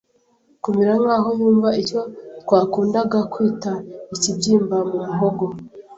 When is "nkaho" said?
1.01-1.27